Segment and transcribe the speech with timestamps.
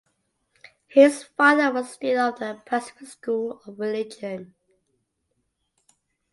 [0.87, 4.55] His father was dean of the Pacific School of Religion.